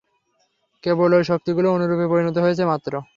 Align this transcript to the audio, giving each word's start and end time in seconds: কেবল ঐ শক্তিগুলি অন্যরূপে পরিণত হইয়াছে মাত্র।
কেবল 0.83 1.09
ঐ 1.13 1.19
শক্তিগুলি 1.23 1.67
অন্যরূপে 1.67 2.05
পরিণত 2.07 2.35
হইয়াছে 2.37 2.65
মাত্র। 2.65 2.91